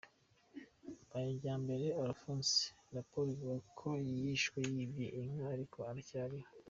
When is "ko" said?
3.79-3.89